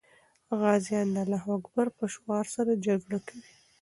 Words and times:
غازیان 0.59 1.07
د 1.15 1.17
الله 1.23 1.43
اکبر 1.57 1.87
په 1.97 2.03
شعار 2.13 2.45
سره 2.55 2.71
جګړه 2.85 3.19
کوي. 3.27 3.51